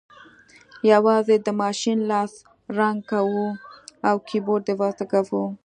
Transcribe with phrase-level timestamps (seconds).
[0.91, 2.31] یوازې د ماشین لاس
[2.79, 3.47] رنګ کوو
[4.07, 5.43] او کیبورډ اضافه کوو